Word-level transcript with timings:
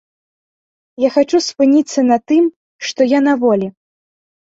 Я 1.03 1.09
хачу 1.17 1.43
спыніцца 1.49 1.99
на 2.09 2.17
тым, 2.33 2.51
што 2.89 3.11
я 3.17 3.25
на 3.31 3.41
волі. 3.49 3.75